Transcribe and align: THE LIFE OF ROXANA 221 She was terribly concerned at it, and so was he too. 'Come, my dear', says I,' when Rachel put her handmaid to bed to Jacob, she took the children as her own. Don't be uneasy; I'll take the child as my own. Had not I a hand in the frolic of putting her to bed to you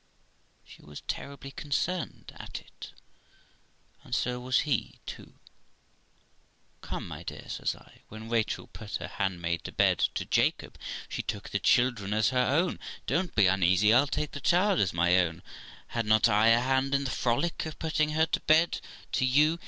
THE 0.65 0.83
LIFE 0.83 1.01
OF 1.03 1.03
ROXANA 1.03 1.07
221 1.45 1.45
She 1.45 1.45
was 1.45 1.45
terribly 1.45 1.51
concerned 1.51 2.33
at 2.39 2.59
it, 2.59 2.93
and 4.03 4.15
so 4.15 4.39
was 4.39 4.59
he 4.61 4.99
too. 5.05 5.35
'Come, 6.81 7.07
my 7.07 7.21
dear', 7.21 7.47
says 7.47 7.75
I,' 7.75 8.01
when 8.09 8.27
Rachel 8.27 8.65
put 8.65 8.95
her 8.95 9.07
handmaid 9.07 9.63
to 9.65 9.71
bed 9.71 9.99
to 10.15 10.25
Jacob, 10.25 10.79
she 11.07 11.21
took 11.21 11.51
the 11.51 11.59
children 11.59 12.15
as 12.15 12.29
her 12.29 12.39
own. 12.47 12.79
Don't 13.05 13.35
be 13.35 13.45
uneasy; 13.45 13.93
I'll 13.93 14.07
take 14.07 14.31
the 14.31 14.41
child 14.41 14.79
as 14.79 14.91
my 14.91 15.19
own. 15.19 15.43
Had 15.89 16.07
not 16.07 16.27
I 16.27 16.47
a 16.47 16.61
hand 16.61 16.95
in 16.95 17.03
the 17.03 17.11
frolic 17.11 17.67
of 17.67 17.77
putting 17.77 18.13
her 18.13 18.25
to 18.25 18.39
bed 18.39 18.81
to 19.11 19.23
you 19.23 19.59